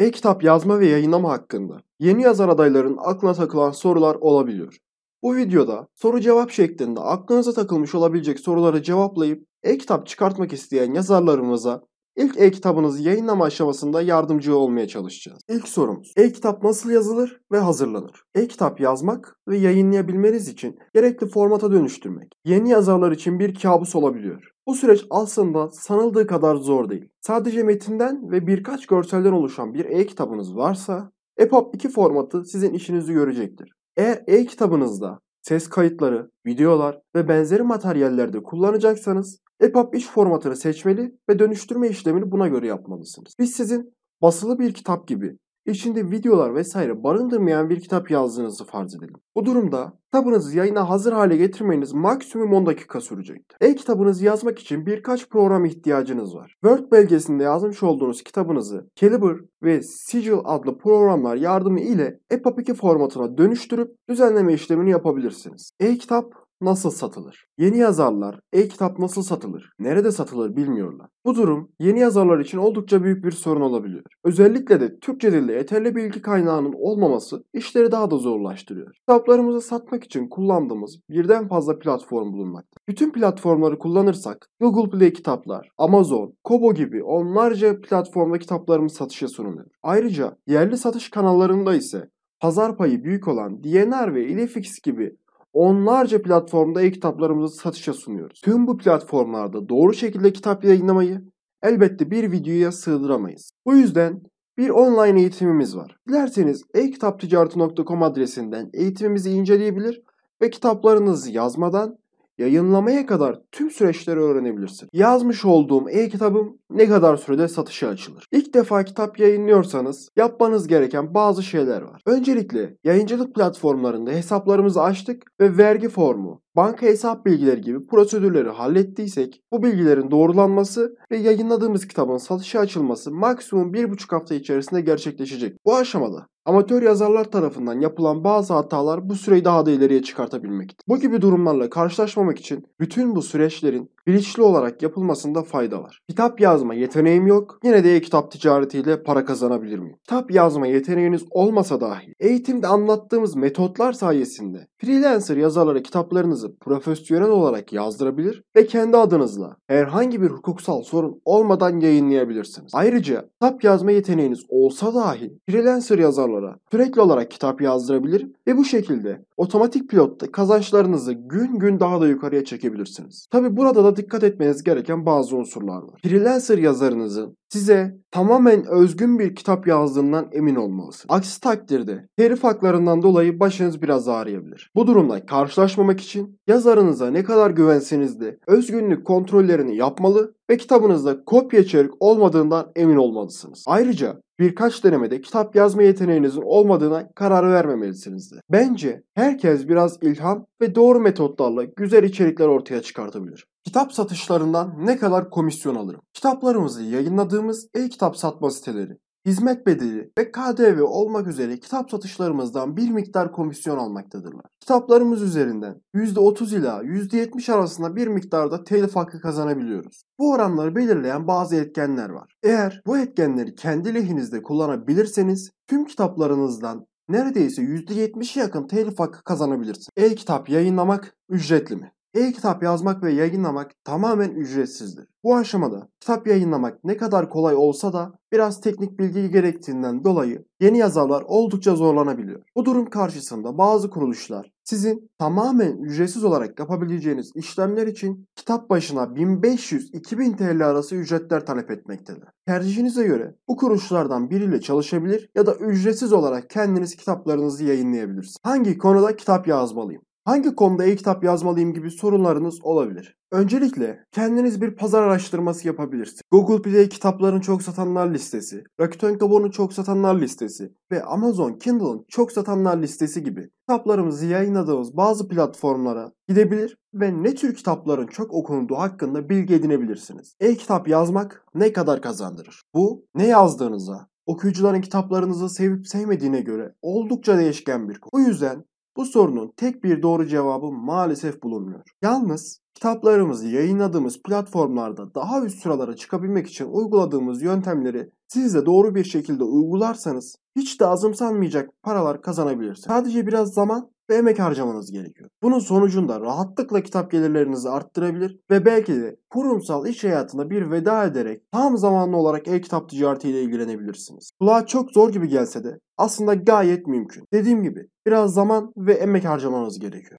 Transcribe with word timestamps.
E-kitap 0.00 0.44
yazma 0.44 0.80
ve 0.80 0.86
yayınlama 0.86 1.30
hakkında 1.30 1.82
yeni 1.98 2.22
yazar 2.22 2.48
adayların 2.48 2.98
aklına 3.00 3.34
takılan 3.34 3.70
sorular 3.70 4.14
olabiliyor. 4.14 4.78
Bu 5.22 5.36
videoda 5.36 5.88
soru 5.94 6.20
cevap 6.20 6.50
şeklinde 6.50 7.00
aklınıza 7.00 7.52
takılmış 7.52 7.94
olabilecek 7.94 8.40
soruları 8.40 8.82
cevaplayıp 8.82 9.46
e-kitap 9.62 10.06
çıkartmak 10.06 10.52
isteyen 10.52 10.94
yazarlarımıza 10.94 11.82
ilk 12.16 12.40
e-kitabınızı 12.40 13.02
yayınlama 13.02 13.44
aşamasında 13.44 14.02
yardımcı 14.02 14.56
olmaya 14.56 14.88
çalışacağız. 14.88 15.42
İlk 15.48 15.68
sorumuz 15.68 16.12
e-kitap 16.16 16.62
nasıl 16.64 16.90
yazılır 16.90 17.40
ve 17.52 17.58
hazırlanır? 17.58 18.22
E-kitap 18.34 18.80
yazmak 18.80 19.36
ve 19.48 19.56
yayınlayabilmeniz 19.56 20.48
için 20.48 20.78
gerekli 20.94 21.26
formata 21.26 21.72
dönüştürmek 21.72 22.32
yeni 22.44 22.70
yazarlar 22.70 23.12
için 23.12 23.38
bir 23.38 23.54
kabus 23.54 23.96
olabiliyor. 23.96 24.50
Bu 24.66 24.74
süreç 24.74 25.06
aslında 25.10 25.70
sanıldığı 25.70 26.26
kadar 26.26 26.56
zor 26.56 26.90
değil. 26.90 27.08
Sadece 27.20 27.62
metinden 27.62 28.30
ve 28.30 28.46
birkaç 28.46 28.86
görselden 28.86 29.32
oluşan 29.32 29.74
bir 29.74 29.84
e-kitabınız 29.84 30.56
varsa 30.56 31.10
EPUB 31.38 31.74
2 31.74 31.88
formatı 31.88 32.44
sizin 32.44 32.74
işinizi 32.74 33.12
görecektir. 33.12 33.72
Eğer 33.96 34.22
e-kitabınızda 34.26 35.18
ses 35.42 35.68
kayıtları, 35.68 36.30
videolar 36.46 37.00
ve 37.14 37.28
benzeri 37.28 37.62
materyallerde 37.62 38.42
kullanacaksanız 38.42 39.38
EPUB 39.60 39.94
3 39.94 40.10
formatını 40.10 40.56
seçmeli 40.56 41.18
ve 41.28 41.38
dönüştürme 41.38 41.88
işlemini 41.88 42.30
buna 42.30 42.48
göre 42.48 42.66
yapmalısınız. 42.66 43.34
Biz 43.38 43.52
sizin 43.52 43.94
basılı 44.22 44.58
bir 44.58 44.74
kitap 44.74 45.08
gibi 45.08 45.36
içinde 45.66 46.10
videolar 46.10 46.54
vesaire 46.54 47.02
barındırmayan 47.02 47.70
bir 47.70 47.80
kitap 47.80 48.10
yazdığınızı 48.10 48.64
farz 48.64 48.94
edelim. 48.94 49.14
Bu 49.34 49.46
durumda 49.46 49.92
kitabınızı 50.04 50.56
yayına 50.56 50.88
hazır 50.88 51.12
hale 51.12 51.36
getirmeniz 51.36 51.92
maksimum 51.92 52.52
10 52.52 52.66
dakika 52.66 53.00
sürecektir. 53.00 53.56
E-kitabınızı 53.60 54.24
yazmak 54.24 54.58
için 54.58 54.86
birkaç 54.86 55.28
program 55.28 55.64
ihtiyacınız 55.64 56.34
var. 56.34 56.54
Word 56.64 56.92
belgesinde 56.92 57.42
yazmış 57.42 57.82
olduğunuz 57.82 58.22
kitabınızı 58.22 58.90
Calibre 58.96 59.38
ve 59.62 59.82
Sigil 59.82 60.34
adlı 60.44 60.78
programlar 60.78 61.36
yardımı 61.36 61.80
ile 61.80 62.20
EPUB 62.30 62.58
2 62.58 62.74
formatına 62.74 63.38
dönüştürüp 63.38 63.90
düzenleme 64.08 64.54
işlemini 64.54 64.90
yapabilirsiniz. 64.90 65.70
E-kitap 65.80 66.34
nasıl 66.60 66.90
satılır? 66.90 67.46
Yeni 67.58 67.78
yazarlar 67.78 68.40
e-kitap 68.52 68.98
nasıl 68.98 69.22
satılır, 69.22 69.70
nerede 69.78 70.12
satılır 70.12 70.56
bilmiyorlar. 70.56 71.08
Bu 71.24 71.34
durum 71.34 71.70
yeni 71.80 72.00
yazarlar 72.00 72.38
için 72.38 72.58
oldukça 72.58 73.02
büyük 73.02 73.24
bir 73.24 73.30
sorun 73.30 73.60
olabiliyor. 73.60 74.02
Özellikle 74.24 74.80
de 74.80 74.98
Türkçe 74.98 75.32
dilde 75.32 75.52
yeterli 75.52 75.96
bilgi 75.96 76.22
kaynağının 76.22 76.72
olmaması 76.72 77.44
işleri 77.54 77.92
daha 77.92 78.10
da 78.10 78.16
zorlaştırıyor. 78.16 78.92
Kitaplarımızı 78.94 79.60
satmak 79.60 80.04
için 80.04 80.28
kullandığımız 80.28 81.00
birden 81.10 81.48
fazla 81.48 81.78
platform 81.78 82.32
bulunmakta. 82.32 82.80
Bütün 82.88 83.12
platformları 83.12 83.78
kullanırsak 83.78 84.48
Google 84.60 84.98
Play 84.98 85.12
kitaplar, 85.12 85.68
Amazon, 85.78 86.34
Kobo 86.44 86.74
gibi 86.74 87.04
onlarca 87.04 87.80
platformda 87.80 88.38
kitaplarımız 88.38 88.92
satışa 88.92 89.28
sunuluyor. 89.28 89.66
Ayrıca 89.82 90.36
yerli 90.46 90.76
satış 90.76 91.10
kanallarında 91.10 91.74
ise 91.74 92.10
pazar 92.40 92.76
payı 92.76 93.04
büyük 93.04 93.28
olan 93.28 93.64
DNR 93.64 94.14
ve 94.14 94.26
Ilifix 94.26 94.80
gibi 94.80 95.16
onlarca 95.52 96.22
platformda 96.22 96.82
e-kitaplarımızı 96.82 97.56
satışa 97.56 97.92
sunuyoruz. 97.92 98.40
Tüm 98.44 98.66
bu 98.66 98.78
platformlarda 98.78 99.68
doğru 99.68 99.94
şekilde 99.94 100.32
kitap 100.32 100.64
yayınlamayı 100.64 101.22
elbette 101.62 102.10
bir 102.10 102.32
videoya 102.32 102.72
sığdıramayız. 102.72 103.50
Bu 103.66 103.76
yüzden 103.76 104.22
bir 104.58 104.68
online 104.68 105.20
eğitimimiz 105.20 105.76
var. 105.76 105.96
Dilerseniz 106.08 106.62
e-kitapticareti.com 106.74 108.02
adresinden 108.02 108.70
eğitimimizi 108.74 109.30
inceleyebilir 109.30 110.02
ve 110.42 110.50
kitaplarınızı 110.50 111.30
yazmadan 111.30 111.96
yayınlamaya 112.40 113.06
kadar 113.06 113.38
tüm 113.52 113.70
süreçleri 113.70 114.20
öğrenebilirsin. 114.20 114.88
Yazmış 114.92 115.44
olduğum 115.44 115.90
e-kitabım 115.90 116.58
ne 116.70 116.88
kadar 116.88 117.16
sürede 117.16 117.48
satışa 117.48 117.88
açılır? 117.88 118.24
İlk 118.32 118.54
defa 118.54 118.84
kitap 118.84 119.18
yayınlıyorsanız 119.18 120.08
yapmanız 120.16 120.66
gereken 120.66 121.14
bazı 121.14 121.42
şeyler 121.42 121.82
var. 121.82 122.02
Öncelikle 122.06 122.76
yayıncılık 122.84 123.34
platformlarında 123.34 124.10
hesaplarımızı 124.10 124.82
açtık 124.82 125.22
ve 125.40 125.56
vergi 125.56 125.88
formu, 125.88 126.42
banka 126.56 126.86
hesap 126.86 127.26
bilgileri 127.26 127.60
gibi 127.60 127.86
prosedürleri 127.86 128.48
hallettiysek 128.48 129.42
bu 129.52 129.62
bilgilerin 129.62 130.10
doğrulanması 130.10 130.96
ve 131.10 131.16
yayınladığımız 131.16 131.88
kitabın 131.88 132.16
satışa 132.16 132.60
açılması 132.60 133.10
maksimum 133.12 133.74
1,5 133.74 134.10
hafta 134.10 134.34
içerisinde 134.34 134.80
gerçekleşecek. 134.80 135.56
Bu 135.66 135.76
aşamada 135.76 136.26
amatör 136.50 136.82
yazarlar 136.82 137.24
tarafından 137.24 137.80
yapılan 137.80 138.24
bazı 138.24 138.54
hatalar 138.54 139.08
bu 139.08 139.14
süreyi 139.14 139.44
daha 139.44 139.66
da 139.66 139.70
ileriye 139.70 140.02
çıkartabilmektir. 140.02 140.84
Bu 140.88 141.00
gibi 141.00 141.22
durumlarla 141.22 141.70
karşılaşmamak 141.70 142.38
için 142.38 142.66
bütün 142.80 143.16
bu 143.16 143.22
süreçlerin 143.22 143.90
bilinçli 144.06 144.42
olarak 144.42 144.82
yapılmasında 144.82 145.42
fayda 145.42 145.82
var. 145.82 146.00
Kitap 146.08 146.40
yazma 146.40 146.74
yeteneğim 146.74 147.26
yok. 147.26 147.58
Yine 147.64 147.84
de 147.84 147.96
e-kitap 147.96 148.32
ticaretiyle 148.32 149.02
para 149.02 149.24
kazanabilir 149.24 149.78
miyim? 149.78 149.96
Kitap 150.04 150.30
yazma 150.30 150.66
yeteneğiniz 150.66 151.22
olmasa 151.30 151.80
dahi 151.80 152.14
eğitimde 152.20 152.66
anlattığımız 152.66 153.36
metotlar 153.36 153.92
sayesinde 153.92 154.66
freelancer 154.78 155.36
yazarlara 155.36 155.82
kitaplarınızı 155.82 156.56
profesyonel 156.58 157.28
olarak 157.28 157.72
yazdırabilir 157.72 158.42
ve 158.56 158.66
kendi 158.66 158.96
adınızla 158.96 159.56
herhangi 159.66 160.22
bir 160.22 160.30
hukuksal 160.30 160.82
sorun 160.82 161.20
olmadan 161.24 161.80
yayınlayabilirsiniz. 161.80 162.72
Ayrıca 162.74 163.28
kitap 163.32 163.64
yazma 163.64 163.90
yeteneğiniz 163.90 164.40
olsa 164.48 164.94
dahi 164.94 165.38
freelancer 165.50 165.98
yazarlara 165.98 166.56
sürekli 166.70 167.00
olarak 167.00 167.30
kitap 167.30 167.60
yazdırabilir 167.60 168.26
ve 168.46 168.56
bu 168.56 168.64
şekilde 168.64 169.24
otomatik 169.36 169.90
pilotta 169.90 170.32
kazançlarınızı 170.32 171.12
gün 171.12 171.58
gün 171.58 171.80
daha 171.80 172.00
da 172.00 172.08
yukarıya 172.08 172.44
çekebilirsiniz. 172.44 173.26
Tabi 173.30 173.56
burada 173.56 173.84
da 173.84 173.89
dikkat 173.96 174.24
etmeniz 174.24 174.62
gereken 174.62 175.06
bazı 175.06 175.36
unsurlar 175.36 175.82
var. 175.82 176.00
Freelancer 176.02 176.58
yazarınızın 176.58 177.36
size 177.52 177.96
tamamen 178.10 178.66
özgün 178.66 179.18
bir 179.18 179.34
kitap 179.34 179.66
yazdığından 179.66 180.28
emin 180.32 180.54
olmalısınız. 180.54 181.06
Aksi 181.08 181.40
takdirde 181.40 182.08
telif 182.16 182.44
haklarından 182.44 183.02
dolayı 183.02 183.40
başınız 183.40 183.82
biraz 183.82 184.08
ağrıyabilir. 184.08 184.70
Bu 184.74 184.86
durumla 184.86 185.26
karşılaşmamak 185.26 186.00
için 186.00 186.38
yazarınıza 186.46 187.10
ne 187.10 187.24
kadar 187.24 187.50
güvenseniz 187.50 188.20
de 188.20 188.38
özgünlük 188.46 189.06
kontrollerini 189.06 189.76
yapmalı 189.76 190.34
ve 190.50 190.56
kitabınızda 190.56 191.24
kopya 191.24 191.60
içerik 191.60 191.90
olmadığından 192.00 192.72
emin 192.76 192.96
olmalısınız. 192.96 193.64
Ayrıca 193.66 194.20
birkaç 194.38 194.84
denemede 194.84 195.20
kitap 195.20 195.56
yazma 195.56 195.82
yeteneğinizin 195.82 196.42
olmadığına 196.42 197.08
karar 197.14 197.52
vermemelisinizdir. 197.52 198.40
Bence 198.52 199.02
herkes 199.14 199.68
biraz 199.68 199.98
ilham 200.02 200.46
ve 200.60 200.74
doğru 200.74 201.00
metotlarla 201.00 201.64
güzel 201.64 202.04
içerikler 202.04 202.46
ortaya 202.46 202.82
çıkartabilir. 202.82 203.46
Kitap 203.64 203.92
satışlarından 203.92 204.74
ne 204.86 204.96
kadar 204.96 205.30
komisyon 205.30 205.74
alırım? 205.74 206.00
Kitaplarımızı 206.14 206.82
yayınladığımız 206.82 207.39
e-kitap 207.74 208.16
satma 208.16 208.50
siteleri 208.50 208.98
hizmet 209.26 209.66
bedeli 209.66 210.12
ve 210.18 210.32
KDV 210.32 210.82
olmak 210.82 211.26
üzere 211.26 211.60
kitap 211.60 211.90
satışlarımızdan 211.90 212.76
bir 212.76 212.90
miktar 212.90 213.32
komisyon 213.32 213.78
almaktadırlar. 213.78 214.44
Kitaplarımız 214.60 215.22
üzerinden 215.22 215.80
%30 215.94 216.58
ila 216.58 216.82
%70 216.82 217.52
arasında 217.52 217.96
bir 217.96 218.06
miktarda 218.06 218.64
telif 218.64 218.96
hakkı 218.96 219.20
kazanabiliyoruz. 219.20 220.02
Bu 220.18 220.32
oranları 220.32 220.76
belirleyen 220.76 221.26
bazı 221.26 221.56
etkenler 221.56 222.10
var. 222.10 222.34
Eğer 222.42 222.82
bu 222.86 222.98
etkenleri 222.98 223.54
kendi 223.54 223.94
lehinizde 223.94 224.42
kullanabilirseniz 224.42 225.50
tüm 225.66 225.84
kitaplarınızdan 225.84 226.86
neredeyse 227.08 227.62
%70'e 227.62 228.42
yakın 228.42 228.66
telif 228.66 228.98
hakkı 228.98 229.24
kazanabilirsiniz. 229.24 229.88
E-kitap 229.96 230.48
yayınlamak 230.48 231.16
ücretli 231.28 231.76
mi? 231.76 231.92
E-kitap 232.14 232.62
yazmak 232.62 233.02
ve 233.02 233.12
yayınlamak 233.12 233.72
tamamen 233.84 234.30
ücretsizdir. 234.30 235.08
Bu 235.24 235.36
aşamada 235.36 235.88
kitap 236.00 236.26
yayınlamak 236.26 236.84
ne 236.84 236.96
kadar 236.96 237.30
kolay 237.30 237.54
olsa 237.54 237.92
da 237.92 238.12
biraz 238.32 238.60
teknik 238.60 238.98
bilgi 238.98 239.30
gerektiğinden 239.30 240.04
dolayı 240.04 240.44
yeni 240.60 240.78
yazarlar 240.78 241.22
oldukça 241.22 241.76
zorlanabiliyor. 241.76 242.42
Bu 242.56 242.64
durum 242.64 242.90
karşısında 242.90 243.58
bazı 243.58 243.90
kuruluşlar 243.90 244.50
sizin 244.64 245.10
tamamen 245.18 245.76
ücretsiz 245.76 246.24
olarak 246.24 246.58
yapabileceğiniz 246.58 247.30
işlemler 247.34 247.86
için 247.86 248.26
kitap 248.36 248.70
başına 248.70 249.02
1500-2000 249.02 250.36
TL 250.36 250.66
arası 250.66 250.96
ücretler 250.96 251.46
talep 251.46 251.70
etmektedir. 251.70 252.24
Tercihinize 252.46 253.06
göre 253.06 253.34
bu 253.48 253.56
kuruluşlardan 253.56 254.30
biriyle 254.30 254.60
çalışabilir 254.60 255.30
ya 255.34 255.46
da 255.46 255.54
ücretsiz 255.54 256.12
olarak 256.12 256.50
kendiniz 256.50 256.96
kitaplarınızı 256.96 257.64
yayınlayabilirsiniz. 257.64 258.36
Hangi 258.42 258.78
konuda 258.78 259.16
kitap 259.16 259.48
yazmalıyım? 259.48 260.02
Hangi 260.24 260.54
konuda 260.54 260.84
e-kitap 260.84 261.24
yazmalıyım 261.24 261.72
gibi 261.72 261.90
sorunlarınız 261.90 262.64
olabilir. 262.64 263.16
Öncelikle 263.32 264.04
kendiniz 264.12 264.60
bir 264.60 264.76
pazar 264.76 265.02
araştırması 265.02 265.66
yapabilirsiniz. 265.66 266.22
Google 266.30 266.62
Play 266.62 266.88
kitapların 266.88 267.40
çok 267.40 267.62
satanlar 267.62 268.10
listesi, 268.10 268.64
Rakuten 268.80 269.18
Kobo'nun 269.18 269.50
çok 269.50 269.72
satanlar 269.72 270.20
listesi 270.20 270.72
ve 270.92 271.04
Amazon 271.04 271.52
Kindle'ın 271.52 272.04
çok 272.08 272.32
satanlar 272.32 272.82
listesi 272.82 273.22
gibi 273.22 273.50
kitaplarımızı 273.60 274.26
yayınladığımız 274.26 274.96
bazı 274.96 275.28
platformlara 275.28 276.12
gidebilir 276.28 276.76
ve 276.94 277.22
ne 277.22 277.34
tür 277.34 277.54
kitapların 277.54 278.06
çok 278.06 278.34
okunduğu 278.34 278.76
hakkında 278.76 279.28
bilgi 279.28 279.54
edinebilirsiniz. 279.54 280.34
E-kitap 280.40 280.88
yazmak 280.88 281.44
ne 281.54 281.72
kadar 281.72 282.02
kazandırır? 282.02 282.62
Bu 282.74 283.04
ne 283.14 283.26
yazdığınıza, 283.26 284.08
okuyucuların 284.26 284.80
kitaplarınızı 284.80 285.48
sevip 285.48 285.88
sevmediğine 285.88 286.40
göre 286.40 286.74
oldukça 286.82 287.38
değişken 287.38 287.88
bir 287.88 288.00
konu. 288.00 288.10
Bu 288.12 288.28
yüzden 288.28 288.64
Bu 288.96 289.04
sorunun 289.04 289.52
tek 289.56 289.84
bir 289.84 290.02
doğru 290.02 290.26
cevabı 290.26 290.72
maalesef 290.72 291.42
bulunmuyor. 291.42 291.82
Yalnız 292.02 292.60
kitaplarımızı 292.74 293.46
yayınladığımız 293.48 294.22
platformlarda 294.22 295.14
daha 295.14 295.44
üst 295.44 295.62
sıralara 295.62 295.96
çıkabilmek 295.96 296.46
için 296.46 296.64
uyguladığımız 296.64 297.42
yöntemleri 297.42 298.10
siz 298.28 298.54
de 298.54 298.66
doğru 298.66 298.94
bir 298.94 299.04
şekilde 299.04 299.44
uygularsanız 299.44 300.36
hiç 300.56 300.80
de 300.80 300.86
azımsanmayacak 300.86 301.70
paralar 301.82 302.22
kazanabilirsiniz. 302.22 302.86
Sadece 302.86 303.26
biraz 303.26 303.54
zaman 303.54 303.90
ve 304.10 304.14
emek 304.14 304.38
harcamanız 304.38 304.92
gerekiyor. 304.92 305.30
Bunun 305.42 305.58
sonucunda 305.58 306.20
rahatlıkla 306.20 306.82
kitap 306.82 307.10
gelirlerinizi 307.10 307.68
arttırabilir 307.68 308.38
ve 308.50 308.64
belki 308.64 308.94
de 308.94 309.16
kurumsal 309.30 309.86
iş 309.86 310.04
hayatına 310.04 310.50
bir 310.50 310.70
veda 310.70 311.04
ederek 311.04 311.42
tam 311.52 311.78
zamanlı 311.78 312.16
olarak 312.16 312.48
e-kitap 312.48 312.88
ticaretiyle 312.88 313.42
ilgilenebilirsiniz. 313.42 314.30
Kulağa 314.40 314.66
çok 314.66 314.92
zor 314.92 315.12
gibi 315.12 315.28
gelse 315.28 315.64
de 315.64 315.78
aslında 315.98 316.34
gayet 316.34 316.86
mümkün. 316.86 317.24
Dediğim 317.32 317.62
gibi 317.62 317.86
biraz 318.06 318.34
zaman 318.34 318.72
ve 318.76 318.92
emek 318.92 319.24
harcamanız 319.24 319.78
gerekiyor. 319.78 320.18